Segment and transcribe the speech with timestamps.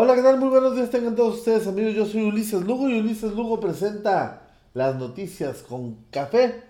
[0.00, 0.38] Hola, ¿qué tal?
[0.38, 1.92] Muy buenos días, tengan todos ustedes amigos.
[1.92, 6.62] Yo soy Ulises Lugo y Ulises Lugo presenta las noticias con café.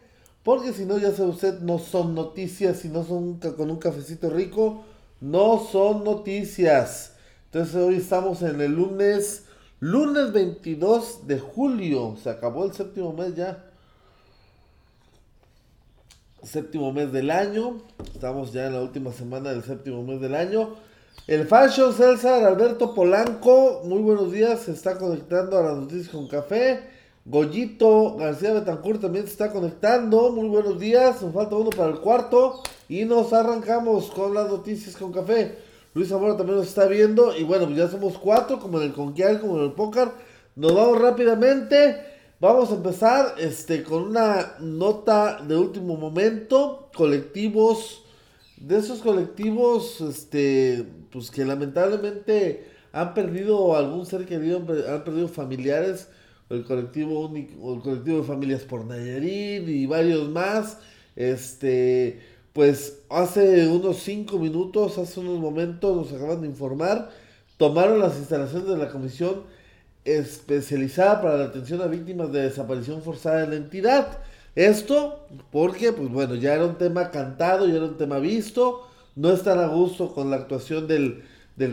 [0.42, 4.30] Porque si no, ya sabe usted, no son noticias, si no son con un cafecito
[4.30, 4.82] rico,
[5.20, 7.16] no son noticias.
[7.44, 9.44] Entonces hoy estamos en el lunes,
[9.78, 12.16] lunes 22 de julio.
[12.22, 13.62] Se acabó el séptimo mes ya.
[16.42, 17.82] Séptimo mes del año.
[18.14, 20.87] Estamos ya en la última semana del séptimo mes del año.
[21.26, 26.26] El Fashion César Alberto Polanco, muy buenos días, se está conectando a las noticias con
[26.26, 26.80] café.
[27.24, 32.00] Goyito García Betancourt también se está conectando, muy buenos días, nos falta uno para el
[32.00, 35.58] cuarto y nos arrancamos con las noticias con café.
[35.92, 39.40] Luis Zamora también nos está viendo y bueno, ya somos cuatro, como en el Conquial,
[39.40, 40.14] como en el Pócar.
[40.56, 41.96] Nos vamos rápidamente.
[42.40, 46.88] Vamos a empezar este, con una nota de último momento.
[46.94, 48.04] Colectivos,
[48.60, 56.08] de esos colectivos, este, pues que lamentablemente han perdido algún ser querido, han perdido familiares,
[56.50, 60.78] el colectivo único, el colectivo de familias por Nayarit y varios más,
[61.14, 62.20] este,
[62.52, 67.10] pues hace unos cinco minutos, hace unos momentos nos acaban de informar,
[67.58, 69.42] tomaron las instalaciones de la comisión
[70.04, 74.18] especializada para la atención a víctimas de desaparición forzada en la entidad.
[74.58, 75.20] Esto
[75.52, 79.60] porque, pues bueno, ya era un tema cantado, ya era un tema visto, no están
[79.60, 81.22] a gusto con la actuación del,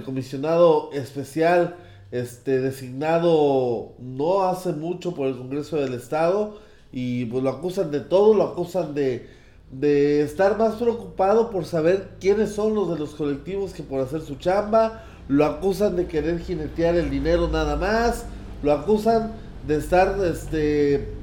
[0.05, 1.77] comisionado especial
[2.11, 6.59] este, designado no hace mucho por el Congreso del Estado.
[6.91, 9.29] Y pues lo acusan de todo, lo acusan de,
[9.71, 14.21] de estar más preocupado por saber quiénes son los de los colectivos que por hacer
[14.21, 18.27] su chamba, lo acusan de querer jinetear el dinero nada más,
[18.61, 19.31] lo acusan
[19.67, 21.15] de estar este,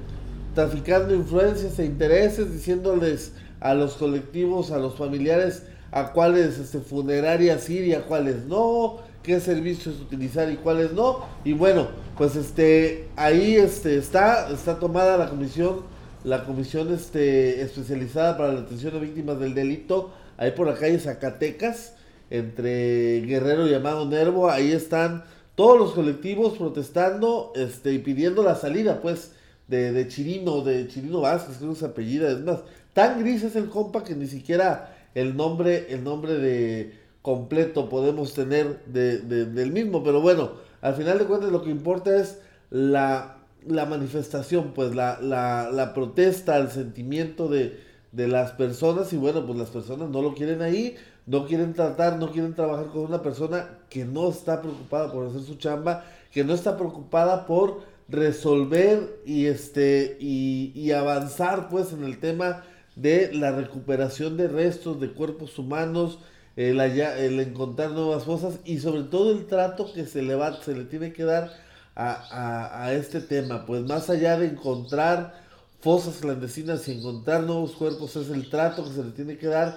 [0.54, 7.68] traficando influencias e intereses, diciéndoles a los colectivos, a los familiares, a cuáles este, funerarias
[7.70, 11.20] ir y a cuáles no, qué servicios utilizar y cuáles no.
[11.44, 15.82] Y bueno, pues este ahí este está está tomada la comisión
[16.24, 20.98] la comisión este especializada para la atención a víctimas del delito ahí por la calle
[20.98, 21.94] Zacatecas
[22.30, 25.24] entre Guerrero y Amado Nervo, ahí están
[25.54, 29.32] todos los colectivos protestando este y pidiendo la salida pues
[29.72, 32.60] de, de Chirino, de Chirino Vázquez, creo que es apellida, es más,
[32.92, 38.34] tan gris es el compa que ni siquiera el nombre, el nombre de completo podemos
[38.34, 43.38] tener de, del mismo, pero bueno, al final de cuentas lo que importa es la,
[43.66, 47.78] la manifestación, pues la, la, la, protesta, el sentimiento de,
[48.10, 49.12] de las personas.
[49.12, 50.96] Y bueno, pues las personas no lo quieren ahí,
[51.26, 55.42] no quieren tratar, no quieren trabajar con una persona que no está preocupada por hacer
[55.42, 62.18] su chamba, que no está preocupada por resolver y este y, avanzar pues en el
[62.18, 62.64] tema
[62.94, 66.18] de la recuperación de restos de cuerpos humanos,
[66.56, 70.74] el, el encontrar nuevas fosas y sobre todo el trato que se le, va, se
[70.74, 71.50] le tiene que dar
[71.94, 73.64] a, a, este tema.
[73.64, 75.34] Pues más allá de encontrar
[75.80, 79.76] fosas clandestinas y encontrar nuevos cuerpos, es el trato que se le tiene que dar.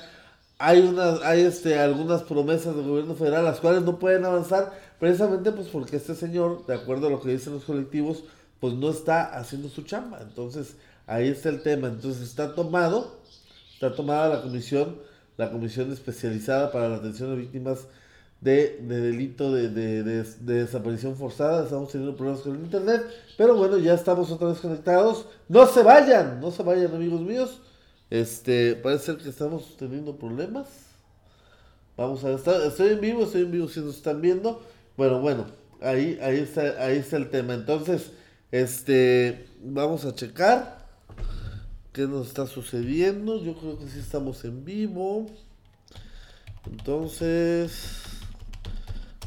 [0.57, 5.51] Hay, unas, hay este, algunas promesas del gobierno federal las cuales no pueden avanzar precisamente
[5.51, 8.23] pues porque este señor, de acuerdo a lo que dicen los colectivos,
[8.59, 10.19] pues no está haciendo su chamba.
[10.21, 10.75] Entonces,
[11.07, 11.87] Ahí está el tema.
[11.87, 13.19] Entonces está tomado,
[13.73, 14.97] está tomada la comisión,
[15.37, 17.87] la comisión especializada para la atención de víctimas
[18.41, 19.69] de, delito de,
[20.41, 21.63] desaparición forzada.
[21.63, 23.03] Estamos teniendo problemas con el internet,
[23.37, 25.27] pero bueno, ya estamos otra vez conectados.
[25.47, 27.61] No se vayan, no se vayan, amigos míos.
[28.09, 30.67] Este, parece ser que estamos teniendo problemas.
[31.97, 34.61] Vamos a ver, estoy en vivo, estoy en vivo si nos están viendo.
[34.97, 35.45] Bueno, bueno,
[35.81, 37.53] ahí, ahí está, ahí está el tema.
[37.53, 38.11] Entonces,
[38.51, 40.85] este, vamos a checar
[41.93, 43.41] qué nos está sucediendo.
[43.43, 45.25] Yo creo que sí estamos en vivo.
[46.69, 48.01] Entonces,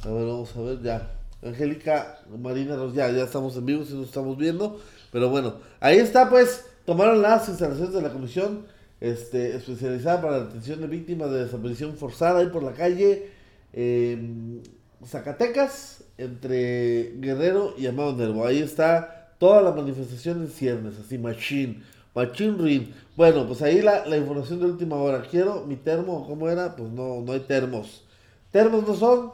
[0.02, 1.14] a ver, vamos a ver ya.
[1.42, 4.80] Angélica Marina, ya, ya estamos en vivo, si nos estamos viendo.
[5.10, 8.64] Pero bueno, ahí está, pues, tomaron las instalaciones de la comisión
[8.98, 13.28] este, especializada para la atención de víctimas de desaparición forzada ahí por la calle
[13.74, 14.62] em,
[15.04, 18.46] Zacatecas, entre Guerrero y Amado Nervo.
[18.46, 21.82] Ahí está toda la manifestación en ciernes, así, machine.
[22.14, 25.20] Machine Bueno, pues ahí la, información de última hora.
[25.30, 26.74] Quiero mi termo, ¿cómo era?
[26.74, 28.02] Pues no, no hay termos.
[28.50, 29.32] Termos no son.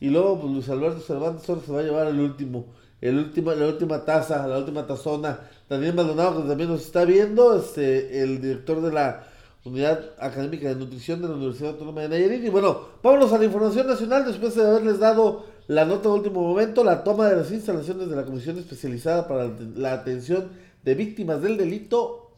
[0.00, 2.66] Y luego, pues Luis Alberto Cervantes solo se va a llevar el último.
[3.02, 5.40] El último, la última taza, la última tazona.
[5.68, 9.24] Daniel Maldonado, que también nos está viendo, este, el director de la
[9.64, 12.44] Unidad Académica de Nutrición de la Universidad Autónoma de Nayarit.
[12.44, 16.42] Y bueno, vámonos a la información nacional después de haberles dado la nota de último
[16.42, 20.50] momento, la toma de las instalaciones de la Comisión Especializada para la Atención
[20.84, 22.30] de víctimas del delito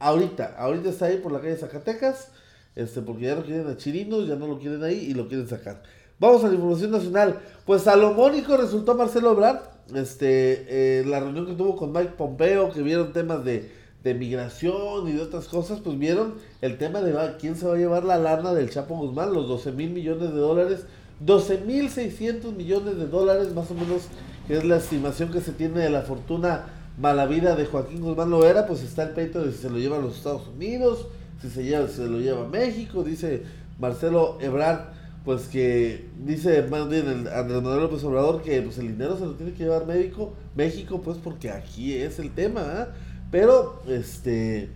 [0.00, 0.54] ahorita.
[0.58, 2.28] Ahorita está ahí por la calle Zacatecas,
[2.76, 5.48] este, porque ya no quieren a Chirinos, ya no lo quieren ahí y lo quieren
[5.48, 5.82] sacar.
[6.18, 7.40] Vamos a la información nacional.
[7.64, 9.60] Pues salomónico resultó Marcelo Ebrard,
[9.94, 13.70] este, eh, la reunión que tuvo con Mike Pompeo, que vieron temas de,
[14.02, 17.78] de migración y de otras cosas, pues vieron el tema de quién se va a
[17.78, 20.86] llevar la lana del Chapo Guzmán, los 12 mil millones de dólares,
[21.20, 24.02] 12 mil 600 millones de dólares más o menos,
[24.46, 26.66] que es la estimación que se tiene de la fortuna
[26.98, 29.98] mala vida de Joaquín Guzmán Loera, pues está el peito de si se lo lleva
[29.98, 31.06] a los Estados Unidos,
[31.40, 33.42] si se, lleva, se lo lleva a México, dice
[33.78, 38.88] Marcelo Ebrard, pues que dice más bien el Andrés Manuel López Obrador que pues el
[38.88, 42.88] dinero se lo tiene que llevar México, México pues porque aquí es el tema, ¿ah?
[43.30, 44.70] pero este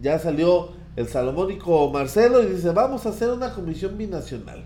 [0.00, 4.64] ya salió el salomónico Marcelo y dice vamos a hacer una comisión binacional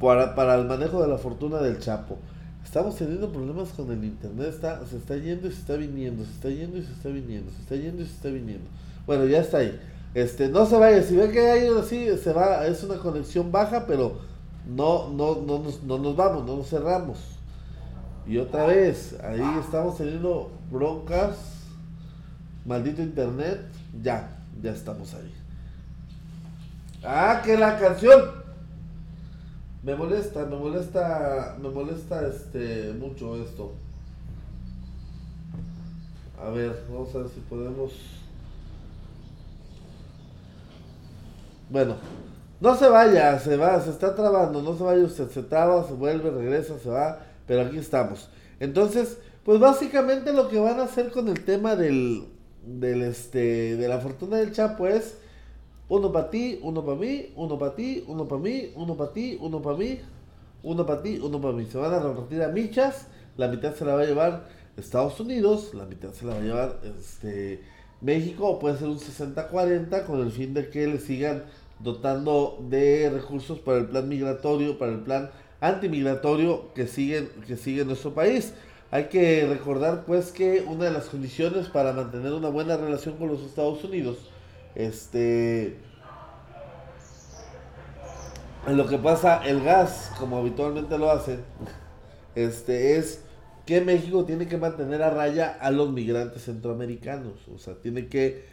[0.00, 2.18] para, para el manejo de la fortuna del Chapo.
[2.64, 6.30] Estamos teniendo problemas con el internet, está, se está yendo y se está viniendo, se
[6.30, 8.66] está yendo y se está viniendo, se está yendo y se está viniendo.
[9.06, 9.78] Bueno, ya está ahí.
[10.14, 13.86] Este, no se vaya, si ve que hay así, se va, es una conexión baja,
[13.86, 14.18] pero
[14.66, 17.18] no, no, no, nos, no nos vamos, no nos cerramos.
[18.26, 21.36] Y otra vez, ahí estamos teniendo broncas,
[22.64, 23.60] maldito internet,
[24.02, 25.32] ya, ya estamos ahí.
[27.02, 28.40] Ah, que la canción.
[29.82, 33.72] Me molesta, me molesta, me molesta este mucho esto.
[36.38, 38.19] A ver, vamos a ver si podemos.
[41.70, 41.94] Bueno,
[42.60, 45.94] no se vaya, se va, se está trabando, no se vaya usted, se traba, se
[45.94, 48.28] vuelve, regresa, se va, pero aquí estamos.
[48.58, 52.26] Entonces, pues básicamente lo que van a hacer con el tema del,
[52.66, 55.18] del este, de la fortuna del Chapo es
[55.88, 59.38] uno para ti, uno para mí, uno para ti, uno para mí, uno para ti,
[59.40, 60.00] uno para mí,
[60.64, 61.66] uno para ti, uno para mí.
[61.66, 63.06] Se van a repartir a michas,
[63.36, 66.42] la mitad se la va a llevar Estados Unidos, la mitad se la va a
[66.42, 67.62] llevar este,
[68.00, 71.44] México, puede ser un 60-40 con el fin de que le sigan
[71.78, 75.30] dotando de recursos para el plan migratorio, para el plan
[75.60, 78.54] antimigratorio que sigue, que sigue nuestro país.
[78.90, 83.28] Hay que recordar pues que una de las condiciones para mantener una buena relación con
[83.28, 84.18] los Estados Unidos
[84.74, 85.78] este.
[88.66, 91.38] En lo que pasa, el gas, como habitualmente lo hace,
[92.34, 93.24] este, es
[93.66, 97.34] que México tiene que mantener a raya a los migrantes centroamericanos.
[97.54, 98.44] O sea, tiene que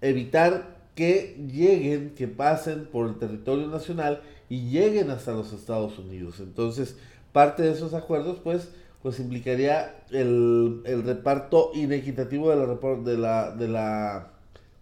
[0.00, 6.40] evitar que lleguen, que pasen por el territorio nacional y lleguen hasta los Estados Unidos.
[6.40, 6.96] Entonces,
[7.32, 8.70] parte de esos acuerdos, pues,
[9.02, 14.30] pues implicaría el, el reparto inequitativo de la, de la, de la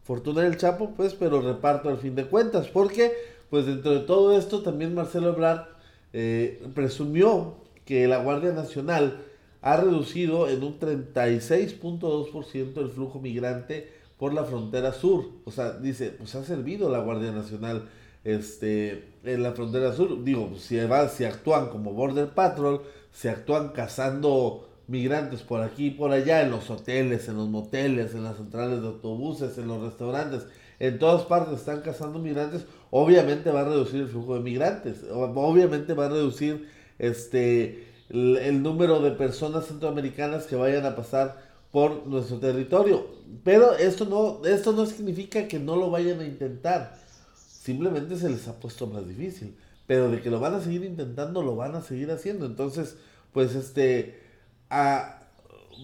[0.05, 3.13] fortuna del Chapo, pues, pero reparto al fin de cuentas, porque,
[3.51, 5.67] pues, dentro de todo esto, también Marcelo Ebrard
[6.13, 9.25] eh, presumió que la Guardia Nacional
[9.65, 15.25] ha reducido en un 36.2% el flujo migrante por la frontera sur.
[15.47, 17.89] O sea, dice, pues ha servido la Guardia Nacional
[18.25, 20.23] este, en la frontera sur.
[20.23, 25.93] Digo, si, va, si actúan como Border Patrol, se actúan cazando migrantes por aquí y
[25.93, 29.83] por allá, en los hoteles, en los moteles, en las centrales de autobuses, en los
[29.83, 30.47] restaurantes,
[30.79, 35.95] en todas partes están cazando migrantes, obviamente va a reducir el flujo de migrantes, obviamente
[35.95, 36.69] va a reducir
[36.99, 43.07] este el, número de personas centroamericanas que vayan a pasar por nuestro territorio.
[43.43, 46.97] Pero esto no, esto no significa que no lo vayan a intentar.
[47.35, 49.57] Simplemente se les ha puesto más difícil.
[49.87, 52.47] Pero de que lo van a seguir intentando, lo van a seguir haciendo.
[52.47, 52.97] Entonces,
[53.33, 54.21] pues este,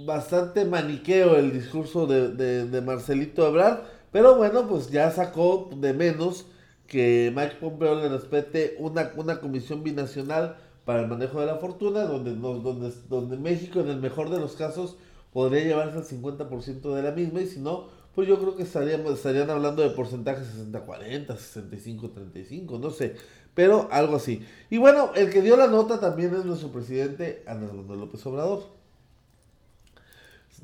[0.05, 3.81] bastante maniqueo el discurso de, Marcelito Ebrard,
[4.13, 6.47] pero bueno, pues ya sacó de menos
[6.87, 10.57] que Mike Pompeo le respete una, una comisión binacional
[10.91, 14.97] para el manejo de la fortuna, donde, donde, México en el mejor de los casos
[15.33, 19.13] podría llevarse el 50% de la misma, y si no, pues yo creo que estaríamos,
[19.13, 23.15] estarían hablando de porcentajes 60-40, 65-35, no sé,
[23.55, 24.45] pero algo así.
[24.69, 28.81] Y bueno, el que dio la nota también es nuestro presidente Andrés Manuel López Obrador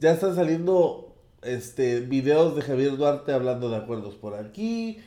[0.01, 4.99] ya están saliendo este, videos de Javier Duarte hablando de acuerdos por aquí.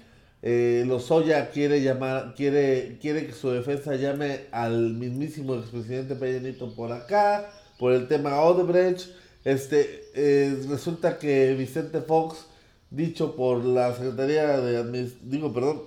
[0.41, 6.91] Eh, Lozoya quiere llamar, quiere, quiere que su defensa llame al mismísimo expresidente Peña por
[6.93, 9.09] acá, por el tema Odebrecht.
[9.43, 12.45] Este, eh, resulta que Vicente Fox,
[12.89, 15.81] dicho por la Secretaría de digo, perdón,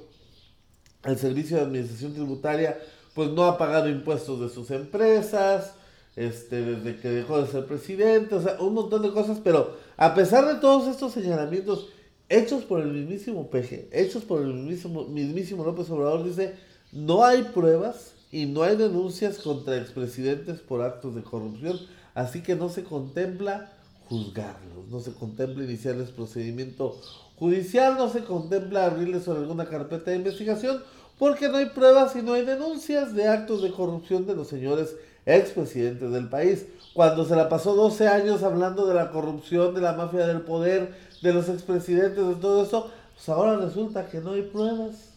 [1.04, 2.78] el Servicio de Administración Tributaria,
[3.14, 5.74] pues no ha pagado impuestos de sus empresas
[6.16, 10.14] este, desde que dejó de ser presidente, o sea, un montón de cosas, pero a
[10.14, 11.88] pesar de todos estos señalamientos
[12.32, 16.54] hechos por el mismísimo Peje, hechos por el mismísimo, López Obrador, dice,
[16.90, 21.78] no hay pruebas y no hay denuncias contra expresidentes por actos de corrupción,
[22.14, 23.70] así que no se contempla
[24.08, 26.98] juzgarlos, no se contempla iniciarles procedimiento
[27.36, 30.82] judicial, no se contempla abrirles sobre alguna carpeta de investigación,
[31.18, 34.96] porque no hay pruebas y no hay denuncias de actos de corrupción de los señores
[35.26, 36.66] expresidentes del país.
[36.94, 41.11] Cuando se la pasó 12 años hablando de la corrupción, de la mafia del poder,
[41.22, 45.10] de los expresidentes, de todo eso, pues ahora resulta que no hay pruebas.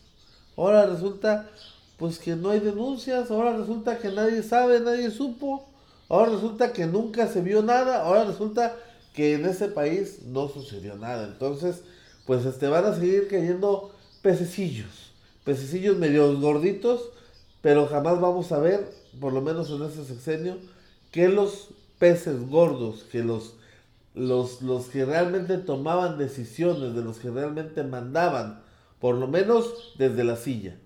[0.55, 1.49] Ahora resulta
[1.97, 5.65] pues que no hay denuncias, ahora resulta que nadie sabe, nadie supo,
[6.09, 8.75] ahora resulta que nunca se vio nada, ahora resulta
[9.13, 11.25] que en ese país no sucedió nada.
[11.25, 11.83] Entonces,
[12.25, 15.13] pues este van a seguir cayendo pececillos,
[15.45, 17.11] pececillos medio gorditos,
[17.61, 20.57] pero jamás vamos a ver, por lo menos en este sexenio,
[21.11, 23.53] que los peces gordos, que los,
[24.15, 28.61] los, los que realmente tomaban decisiones, de los que realmente mandaban,
[28.99, 30.77] por lo menos desde la silla,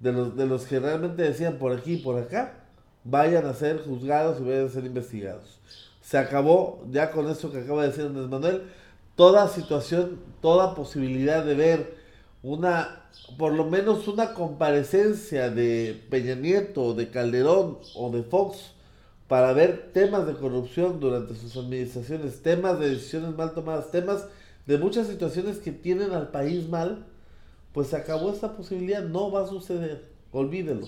[0.00, 2.64] de los, de los que realmente decían por aquí y por acá,
[3.02, 5.58] vayan a ser juzgados y vayan a ser investigados.
[6.00, 8.62] Se acabó ya con eso que acaba de decir Andrés Manuel,
[9.16, 11.94] toda situación, toda posibilidad de ver
[12.42, 13.06] una,
[13.38, 18.73] por lo menos una comparecencia de Peña Nieto, de Calderón o de Fox
[19.34, 24.28] para ver temas de corrupción durante sus administraciones, temas de decisiones mal tomadas, temas
[24.64, 27.04] de muchas situaciones que tienen al país mal,
[27.72, 30.86] pues se acabó esta posibilidad, no va a suceder, olvídelo.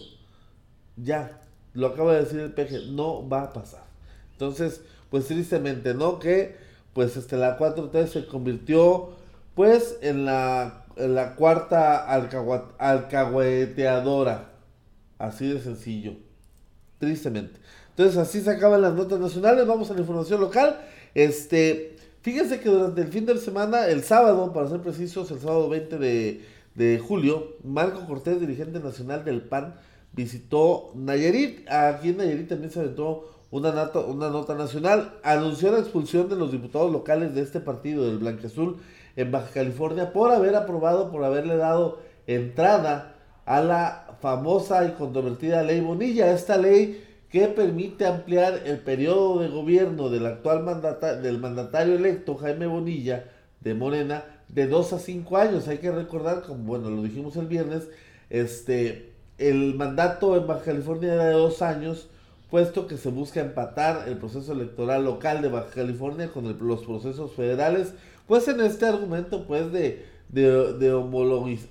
[0.95, 1.41] Ya,
[1.75, 3.83] lo acaba de decir el PG, no va a pasar.
[4.31, 6.21] Entonces, pues tristemente, ¿no?
[6.21, 6.55] Que
[6.93, 9.09] pues este, la 4T se convirtió
[9.57, 12.07] pues en la, la cuarta
[12.79, 14.53] alcahueteadora.
[15.19, 16.13] Así de sencillo.
[17.01, 17.59] Tristemente.
[17.97, 19.67] Entonces así se acaban las notas nacionales.
[19.67, 20.81] Vamos a la información local.
[21.15, 25.71] Este, fíjense que durante el fin de semana, el sábado, para ser precisos, el sábado
[25.71, 29.77] 20 de, de julio, Marco Cortés, dirigente nacional del PAN,
[30.13, 31.67] visitó Nayarit.
[31.71, 35.15] Aquí en Nayarit también se aventó una nota, una nota nacional.
[35.23, 38.77] Anunció la expulsión de los diputados locales de este partido, del Blanqueazul,
[39.17, 43.15] en Baja California, por haber aprobado, por haberle dado entrada
[43.47, 46.31] a la famosa y controvertida ley Bonilla.
[46.31, 52.37] Esta ley que permite ampliar el periodo de gobierno del actual mandata, del mandatario electo
[52.37, 53.25] Jaime Bonilla
[53.61, 55.69] de Morena de dos a cinco años.
[55.69, 57.89] Hay que recordar, como bueno, lo dijimos el viernes,
[58.31, 62.09] este el mandato en Baja California era de dos años,
[62.51, 67.33] puesto que se busca empatar el proceso electoral local de Baja California con los procesos
[67.33, 67.93] federales,
[68.27, 70.05] pues en este argumento pues de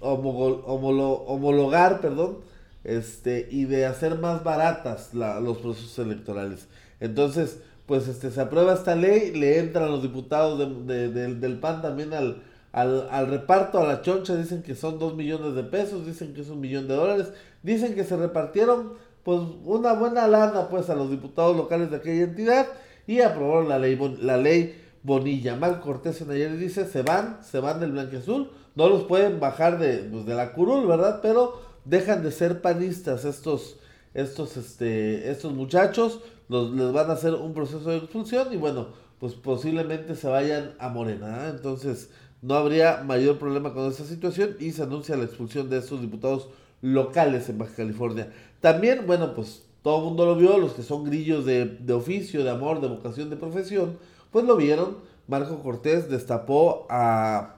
[0.02, 2.38] homologar, perdón,
[2.86, 6.68] este, y de hacer más baratas los procesos electorales.
[7.00, 12.44] Entonces, pues este, se aprueba esta ley, le entran los diputados del PAN también al,
[12.72, 16.42] al, al, reparto, a la choncha, dicen que son dos millones de pesos, dicen que
[16.42, 20.96] es un millón de dólares, dicen que se repartieron pues una buena lana pues a
[20.96, 22.68] los diputados locales de aquella entidad
[23.08, 25.56] y aprobaron la ley, la ley Bonilla.
[25.56, 29.78] Mal Cortés en ayer dice, se van, se van del Blanqueazul, no los pueden bajar
[29.78, 31.20] de, pues, de la curul, ¿verdad?
[31.22, 33.78] Pero dejan de ser panistas estos,
[34.14, 38.88] estos, este, estos muchachos, los, les van a hacer un proceso de expulsión y bueno,
[39.20, 41.46] pues posiblemente se vayan a Morena.
[41.46, 41.50] ¿eh?
[41.52, 42.10] Entonces
[42.42, 46.50] no habría mayor problema con esta situación y se anuncia la expulsión de estos diputados
[46.82, 48.32] locales en Baja California.
[48.62, 52.44] También, bueno, pues todo el mundo lo vio, los que son grillos de, de oficio,
[52.44, 53.98] de amor, de vocación, de profesión,
[54.32, 54.98] pues lo vieron.
[55.28, 57.56] Marco Cortés destapó a,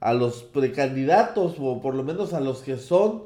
[0.00, 3.22] a los precandidatos, o por lo menos a los que son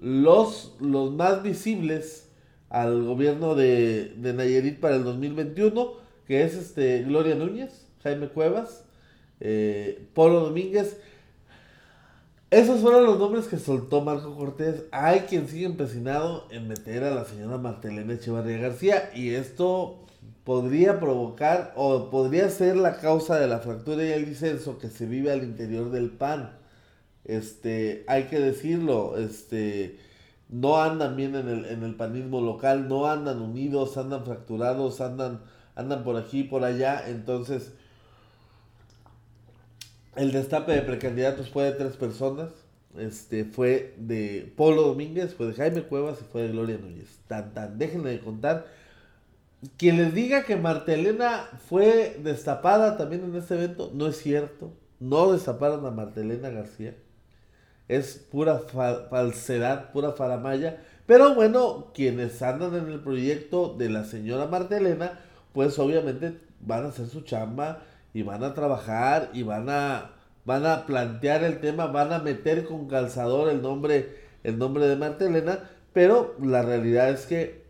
[0.00, 2.28] los, los más visibles
[2.70, 5.92] al gobierno de, de Nayarit para el 2021,
[6.26, 8.84] que es este Gloria Núñez, Jaime Cuevas,
[9.40, 10.98] eh, Polo Domínguez.
[12.50, 14.84] Esos fueron los nombres que soltó Marco Cortés.
[14.90, 20.06] Hay quien sigue empecinado en meter a la señora Martelena Echevarría García y esto
[20.44, 25.04] podría provocar o podría ser la causa de la fractura y el disenso que se
[25.04, 26.58] vive al interior del PAN.
[27.28, 29.98] Este, hay que decirlo, este,
[30.48, 35.42] no andan bien en el, en el panismo local, no andan unidos, andan fracturados, andan,
[35.74, 37.06] andan por aquí y por allá.
[37.06, 37.72] Entonces,
[40.16, 42.48] el destape de precandidatos fue de tres personas.
[42.96, 47.18] Este fue de Polo Domínguez, fue de Jaime Cuevas y fue de Gloria Núñez.
[47.28, 48.66] Tan, tan, déjenme de contar.
[49.76, 54.72] Quien les diga que Martelena fue destapada también en este evento, no es cierto.
[54.98, 56.96] No destaparon a Martelena García.
[57.88, 58.58] Es pura
[59.10, 60.82] falsedad, pura faramaya.
[61.06, 65.20] Pero bueno, quienes andan en el proyecto de la señora Martelena,
[65.52, 70.10] pues obviamente van a hacer su chamba y van a trabajar y van a,
[70.44, 74.96] van a plantear el tema, van a meter con calzador el nombre, el nombre de
[74.96, 77.64] Martelena, pero la realidad es que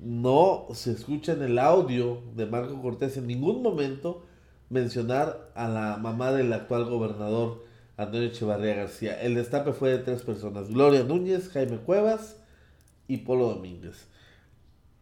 [0.00, 4.24] no se escucha en el audio de Marco Cortés en ningún momento
[4.70, 7.64] mencionar a la mamá del actual gobernador
[7.98, 9.20] Antonio Echevarría García.
[9.20, 12.36] El destape fue de tres personas, Gloria Núñez, Jaime Cuevas
[13.08, 14.06] y Polo Domínguez.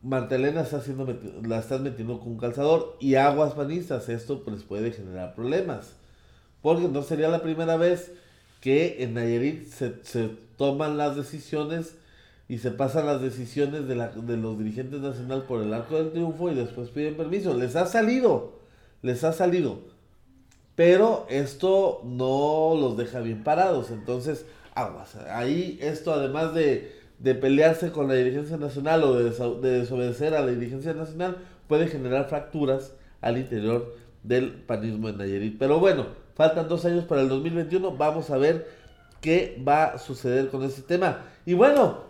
[0.02, 1.06] Martelena está haciendo,
[1.46, 4.08] la están metiendo con un calzador y aguas panistas.
[4.08, 5.94] Esto pues puede generar problemas.
[6.62, 8.12] Porque no sería la primera vez
[8.62, 11.96] que en Nayarit se, toman las decisiones
[12.48, 16.50] y se pasan las decisiones de, de los dirigentes nacional por el arco del triunfo
[16.50, 17.52] y después piden permiso.
[17.52, 18.60] Les ha salido,
[19.02, 19.95] les ha salido.
[20.76, 23.90] Pero esto no los deja bien parados.
[23.90, 25.16] Entonces, aguas.
[25.30, 29.30] Ahí esto además de, de pelearse con la dirigencia nacional o de,
[29.60, 32.92] de desobedecer a la dirigencia nacional, puede generar fracturas
[33.22, 35.58] al interior del panismo en Nayarit.
[35.58, 37.96] Pero bueno, faltan dos años para el 2021.
[37.96, 38.68] Vamos a ver
[39.22, 41.22] qué va a suceder con este tema.
[41.46, 42.06] Y bueno,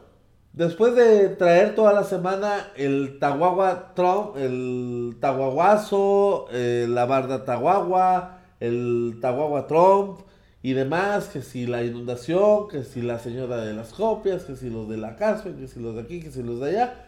[0.57, 8.36] Después de traer toda la semana el Tahuagua Trump, el Tahuaguazo, eh, la Barda Tahuagua,
[8.61, 10.21] el Tahuagua Trump
[10.63, 14.71] y demás, que si la inundación, que si la señora de las copias, que si
[14.71, 17.07] los de la casa, que si los de aquí, que si los de allá,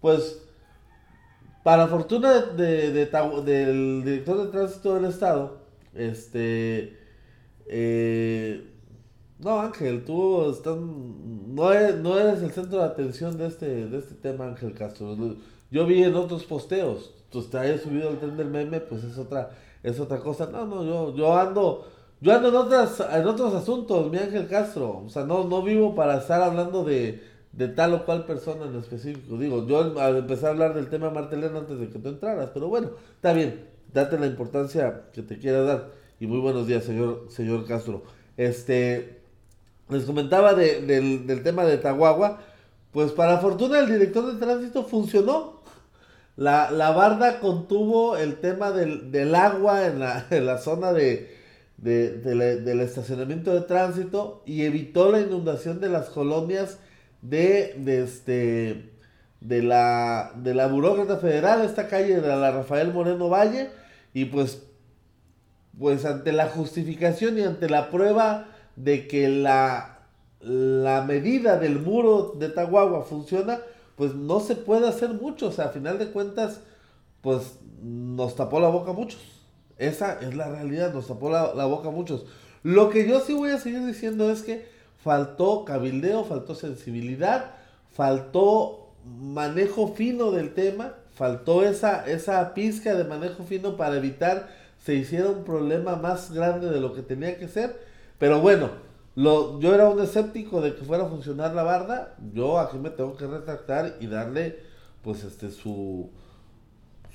[0.00, 0.42] pues
[1.62, 2.90] para fortuna de,
[3.44, 5.58] del director de tránsito del estado,
[5.94, 6.96] este,
[7.66, 8.70] eh,
[9.38, 13.98] no, Ángel, tú están, no, eres, no eres el centro de atención de este, de
[13.98, 15.16] este tema, Ángel Castro.
[15.70, 19.18] Yo vi en otros posteos, tú te hayas subido al tren del meme, pues es
[19.18, 19.50] otra,
[19.82, 20.48] es otra cosa.
[20.50, 21.86] No, no, yo, yo ando,
[22.20, 25.02] yo ando en otras, en otros asuntos, mi Ángel Castro.
[25.06, 28.76] O sea, no, no vivo para estar hablando de, de tal o cual persona en
[28.76, 29.36] específico.
[29.36, 32.68] Digo, yo al empezar a hablar del tema Martelena antes de que tú entraras, pero
[32.68, 35.90] bueno, está bien, date la importancia que te quiera dar.
[36.20, 38.02] Y muy buenos días, señor, señor Castro.
[38.36, 39.20] Este,
[39.88, 42.40] les comentaba del, tema de Tahuagua,
[42.92, 45.57] pues para fortuna el director de tránsito funcionó.
[46.38, 49.86] La, barda contuvo el tema del, agua
[50.30, 51.34] en la, zona de,
[51.76, 56.78] del estacionamiento de tránsito y evitó la inundación de las colonias
[57.22, 58.92] de, este,
[59.40, 63.70] de, la, de la burócrata federal, esta calle de la Rafael Moreno Valle,
[64.14, 64.62] y pues,
[65.76, 68.46] pues ante la justificación y ante la prueba
[68.76, 70.06] de que la,
[70.38, 73.58] la medida del muro de Tahuagua funciona,
[73.98, 75.48] pues no se puede hacer mucho.
[75.48, 76.60] O sea, a final de cuentas,
[77.20, 79.20] pues nos tapó la boca a muchos.
[79.76, 82.24] Esa es la realidad, nos tapó la, la boca a muchos.
[82.62, 84.66] Lo que yo sí voy a seguir diciendo es que
[85.02, 87.56] faltó cabildeo, faltó sensibilidad,
[87.92, 94.48] faltó manejo fino del tema, faltó esa, esa pizca de manejo fino para evitar
[94.84, 98.70] se hiciera un problema más grande de lo que tenía que ser pero bueno,
[99.18, 102.14] lo, yo era un escéptico de que fuera a funcionar la barda.
[102.32, 104.60] Yo aquí me tengo que retractar y darle,
[105.02, 106.10] pues, este, su,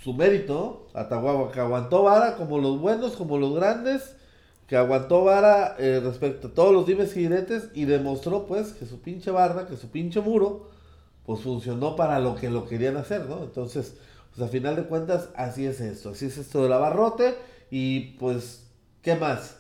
[0.04, 4.18] su mérito a Tahuahua, que aguantó vara como los buenos, como los grandes,
[4.68, 8.86] que aguantó vara eh, respecto a todos los dimes y diretes y demostró, pues, que
[8.86, 10.72] su pinche barda, que su pinche muro,
[11.26, 13.44] pues funcionó para lo que lo querían hacer, ¿no?
[13.44, 13.96] Entonces,
[14.36, 17.36] pues a final de cuentas, así es esto, así es esto del abarrote
[17.72, 18.68] y pues,
[19.02, 19.56] ¿qué más?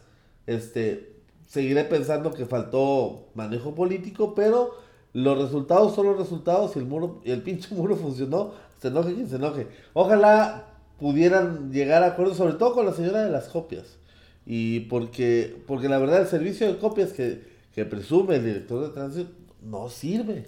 [0.46, 1.13] Este,
[1.48, 4.76] seguiré pensando que faltó manejo político, pero
[5.14, 9.14] los resultados son los resultados y el muro, y el pinche muro funcionó, se enoje
[9.14, 9.68] quien se enoje.
[9.94, 10.68] Ojalá
[11.00, 13.98] pudieran llegar a acuerdos, sobre todo con la señora de las copias.
[14.46, 18.90] Y porque, porque la verdad el servicio de copias que, que presume el director de
[18.90, 20.48] tránsito no sirve.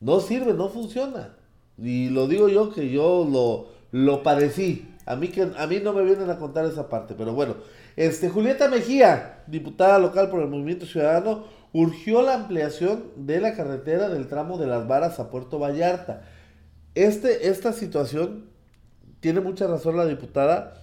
[0.00, 1.36] No sirve, no funciona.
[1.78, 4.88] Y lo digo yo que yo lo, lo padecí.
[5.06, 7.56] A mí, que, a mí no me vienen a contar esa parte, pero bueno.
[7.96, 14.08] Este, Julieta Mejía, diputada local por el Movimiento Ciudadano, urgió la ampliación de la carretera
[14.08, 16.22] del tramo de las varas a Puerto Vallarta.
[16.94, 18.46] Este, esta situación
[19.20, 20.74] tiene mucha razón la diputada,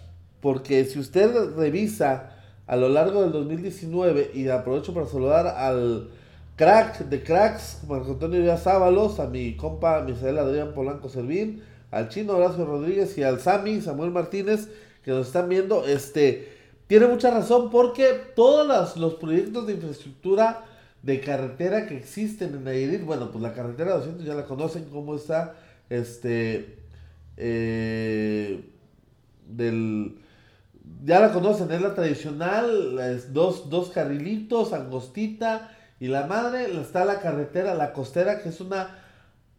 [0.42, 2.32] porque si usted revisa
[2.68, 6.10] a lo largo del 2019, y aprovecho para saludar al
[6.56, 12.10] crack de cracks, Marco Antonio Díaz Ábalos, a mi compa Misael Adrián Polanco Servín, al
[12.10, 14.70] chino Horacio Rodríguez y al Sami Samuel Martínez,
[15.04, 16.61] que nos están viendo, este
[16.92, 20.66] tiene mucha razón porque todos los, proyectos de infraestructura
[21.02, 25.16] de carretera que existen en Nayarit, bueno, pues la carretera 200 ya la conocen, cómo
[25.16, 25.56] está,
[25.90, 26.80] este,
[27.38, 28.70] eh,
[29.48, 30.18] del,
[31.06, 37.22] ya la conocen, es la tradicional, dos, dos carrilitos, angostita, y la madre, está la
[37.22, 39.00] carretera, la costera, que es una,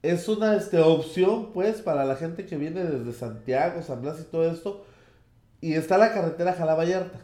[0.03, 4.25] es una este, opción, pues, para la gente que viene desde Santiago, San Blas y
[4.25, 4.85] todo esto,
[5.63, 7.21] y está la carretera Jalabayarta.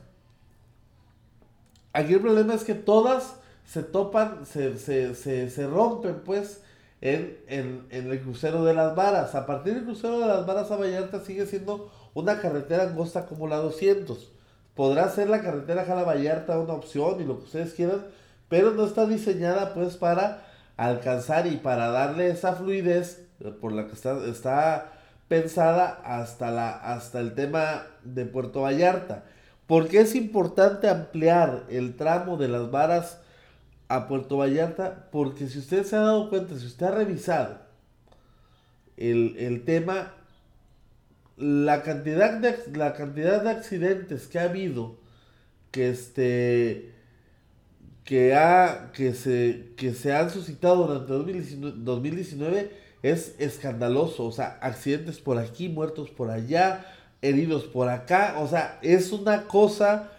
[1.93, 3.35] Aquí el problema es que todas
[3.67, 6.63] se topan, se, se, se, se rompen pues
[7.01, 9.35] en, en, en, el crucero de las varas.
[9.35, 13.49] A partir del crucero de las varas a Vallarta sigue siendo una carretera angosta como
[13.49, 14.33] la 200.
[14.75, 18.07] podrá ser la carretera Jala Vallarta una opción y lo que ustedes quieran,
[18.49, 20.45] pero no está diseñada pues para
[20.77, 23.27] alcanzar y para darle esa fluidez
[23.61, 24.98] por la que está, está
[25.29, 29.25] pensada hasta, la, hasta el tema de Puerto Vallarta.
[29.67, 33.19] porque es importante ampliar el tramo de las varas
[33.89, 35.09] a Puerto Vallarta?
[35.11, 37.59] Porque si usted se ha dado cuenta, si usted ha revisado
[38.97, 40.15] el, el tema,
[41.37, 44.97] la cantidad, de, la cantidad de accidentes que ha habido,
[45.71, 46.95] que este
[48.05, 54.59] que ha que se que se han suscitado durante 2019, 2019 es escandaloso, o sea,
[54.61, 56.85] accidentes por aquí, muertos por allá,
[57.23, 60.11] heridos por acá, o sea, es una cosa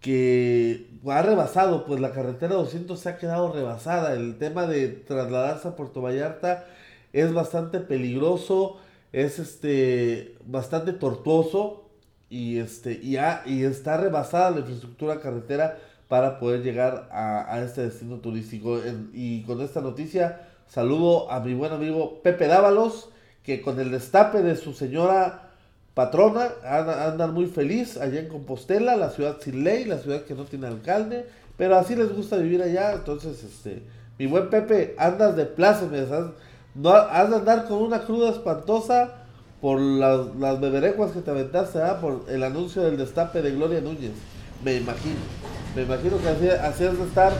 [0.00, 5.68] que ha rebasado, pues la carretera 200 se ha quedado rebasada, el tema de trasladarse
[5.68, 6.64] a Puerto Vallarta
[7.12, 8.78] es bastante peligroso,
[9.12, 11.90] es este bastante tortuoso
[12.28, 18.16] y este y, y está rebasada la infraestructura carretera para poder llegar a, este destino
[18.16, 18.80] turístico.
[19.12, 23.10] Y con esta noticia saludo a mi buen amigo Pepe Dávalos
[23.42, 25.50] que con el destape de su señora
[25.94, 30.44] patrona andan muy feliz allá en Compostela la ciudad sin ley la ciudad que no
[30.44, 31.26] tiene alcalde
[31.58, 33.82] pero así les gusta vivir allá entonces este
[34.18, 36.08] mi buen Pepe andas de plácemes
[36.74, 39.14] no, has de andar con una cruda espantosa
[39.60, 42.00] por las, las beberecuas que te aventaste, ¿ah?
[42.00, 44.12] por el anuncio del destape de Gloria Núñez.
[44.64, 45.18] Me imagino.
[45.74, 47.32] Me imagino que así, así has de estar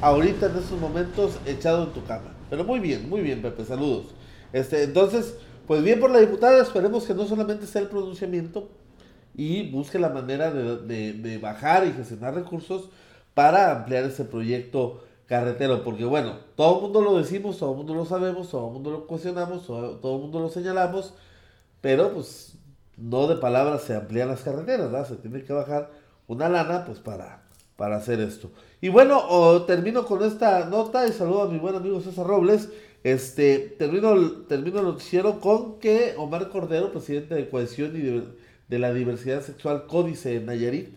[0.00, 2.35] ahorita en estos momentos echado en tu cama.
[2.50, 4.06] Pero muy bien, muy bien, Pepe, saludos.
[4.52, 8.68] Este, entonces, pues bien por la diputada, esperemos que no solamente sea el pronunciamiento
[9.34, 12.88] y busque la manera de, de, bajar y gestionar recursos
[13.34, 17.94] para ampliar ese proyecto carretero, porque bueno, todo el mundo lo decimos, todo el mundo
[17.94, 21.14] lo sabemos, todo el mundo lo cuestionamos, todo, el mundo lo señalamos,
[21.80, 22.56] pero pues
[22.96, 25.08] no de palabras se amplían las carreteras, ¿verdad?
[25.08, 25.90] Se tiene que bajar
[26.28, 27.42] una lana pues para,
[27.76, 28.50] para hacer esto.
[28.80, 32.70] Y bueno, termino con esta nota y saludo a mi buen amigo César Robles.
[33.04, 38.00] Este, termino, termino el noticiero con que Omar Cordero, presidente de Cohesión y
[38.68, 40.88] de, la Diversidad Sexual Códice en Nayarit,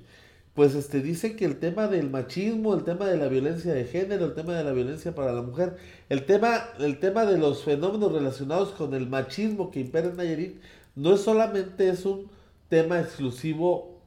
[0.56, 4.26] pues este, dice que el tema del machismo, el tema de la violencia de género,
[4.26, 5.78] el tema de la violencia para la mujer,
[6.10, 10.62] el tema, el tema de los fenómenos relacionados con el machismo que impera en Nayarit,
[10.96, 12.30] no es solamente es un
[12.70, 14.02] tema exclusivo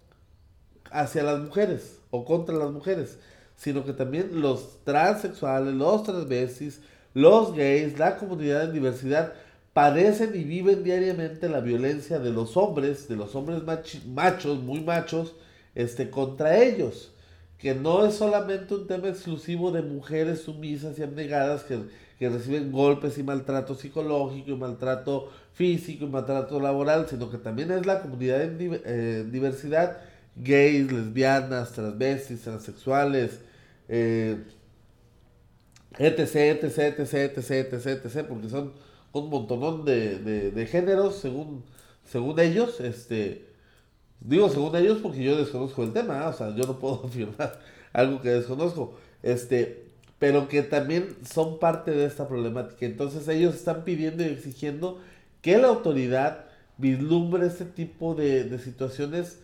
[0.91, 3.19] hacia las mujeres o contra las mujeres,
[3.57, 6.81] sino que también los transexuales, los transvestis,
[7.15, 9.33] los gays, la comunidad en diversidad,
[9.73, 13.63] padecen y viven diariamente la violencia de los hombres, de los hombres
[14.07, 15.35] machos, muy machos,
[15.75, 17.13] este, contra ellos,
[17.57, 21.79] que no es solamente un tema exclusivo de mujeres sumisas y abnegadas que,
[22.19, 27.71] que reciben golpes y maltrato psicológico y maltrato físico y maltrato laboral, sino que también
[27.71, 29.99] es la comunidad en eh, diversidad,
[30.37, 33.41] gays, lesbianas, transvestis, transexuales,
[33.89, 34.39] eh,
[35.99, 38.73] etc, etc, etc, etc, etc, etc, porque son
[39.13, 41.65] un montonón de, de, de géneros según,
[42.05, 43.53] según ellos, este,
[44.25, 47.59] Digo según ellos porque yo desconozco el tema, o sea, yo no puedo afirmar
[47.93, 48.95] algo que desconozco.
[49.23, 49.87] Este,
[50.19, 52.87] pero que también son parte de esta problemática.
[52.87, 55.01] Entonces ellos están pidiendo y exigiendo
[55.41, 56.45] que la autoridad
[56.79, 59.41] vislumbre este tipo de, situaciones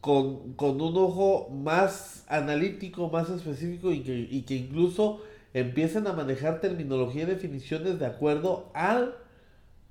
[0.00, 5.20] con, un ojo más analítico, más específico y que, y que incluso
[5.52, 9.14] empiecen a manejar terminología y definiciones de acuerdo al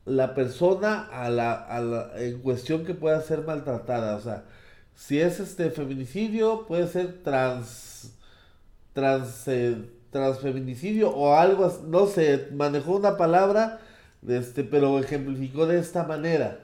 [0.05, 4.15] la persona a la, a la, en cuestión que pueda ser maltratada.
[4.15, 4.45] O sea,
[4.95, 8.13] si es este feminicidio, puede ser trans,
[8.93, 9.77] trans, eh,
[10.11, 13.79] transfeminicidio o algo, no sé, manejó una palabra,
[14.27, 16.59] este, pero ejemplificó de esta manera.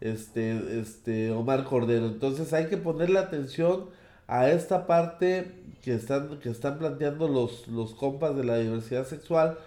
[0.00, 2.06] Este, este, Omar Cordero.
[2.06, 3.86] Entonces hay que ponerle atención
[4.26, 9.58] a esta parte que están, que están planteando los, los compas de la diversidad sexual,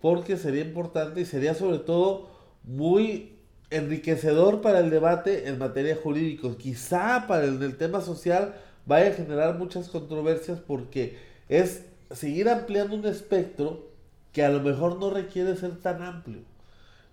[0.00, 2.28] porque sería importante y sería sobre todo
[2.64, 3.38] muy
[3.70, 6.48] enriquecedor para el debate en materia jurídica.
[6.56, 8.54] Quizá para el, tema social
[8.86, 13.88] vaya a generar muchas controversias porque es seguir ampliando un espectro
[14.32, 16.40] que a lo mejor no requiere ser tan amplio.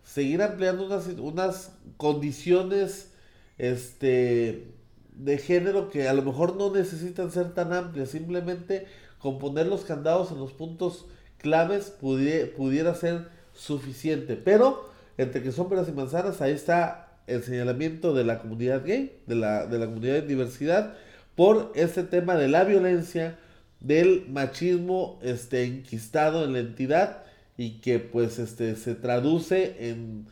[0.05, 3.11] Seguir ampliando unas, unas condiciones
[3.57, 4.67] este,
[5.15, 8.09] de género que a lo mejor no necesitan ser tan amplias.
[8.09, 8.85] Simplemente
[9.19, 11.07] con poner los candados en los puntos
[11.39, 14.35] claves pudiera, ser suficiente.
[14.35, 19.17] Pero entre que son peras y manzanas, ahí está el señalamiento de la comunidad gay,
[19.25, 20.93] de la, de la comunidad de diversidad,
[21.35, 23.39] por este tema de la violencia,
[23.79, 27.24] del machismo este, enquistado en la entidad
[27.57, 30.27] y que pues este, se traduce en,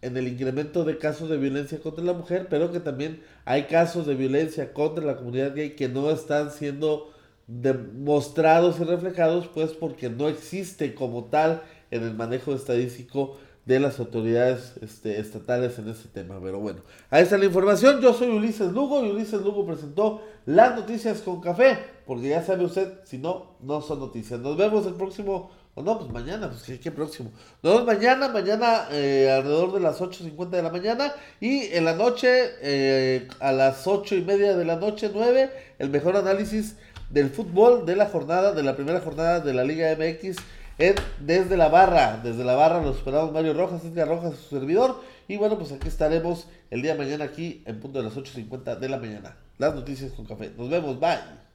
[0.00, 4.06] en el incremento de casos de violencia contra la mujer, pero que también hay casos
[4.06, 7.12] de violencia contra la comunidad gay que no están siendo
[7.46, 14.00] demostrados y reflejados, pues porque no existe como tal en el manejo estadístico de las
[14.00, 16.40] autoridades este, estatales en este tema.
[16.42, 16.80] Pero bueno,
[17.10, 18.00] ahí está la información.
[18.00, 22.64] Yo soy Ulises Lugo y Ulises Lugo presentó las noticias con café, porque ya sabe
[22.64, 24.40] usted, si no, no son noticias.
[24.40, 27.30] Nos vemos el próximo o no, pues mañana, pues ¿qué, próximo?
[27.62, 31.94] Nos vemos mañana, mañana eh, alrededor de las 8.50 de la mañana y en la
[31.94, 32.28] noche,
[32.60, 36.76] eh, a las 8 y media de la noche, 9, el mejor análisis
[37.08, 40.36] del fútbol de la jornada, de la primera jornada de la Liga MX
[40.78, 42.20] en, desde la barra.
[42.22, 45.00] Desde la barra los esperamos Mario Rojas, Edgar Rojas, su servidor.
[45.28, 48.78] Y bueno, pues aquí estaremos el día de mañana aquí en punto de las 8.50
[48.78, 49.36] de la mañana.
[49.58, 50.52] Las noticias con café.
[50.56, 51.51] Nos vemos, bye.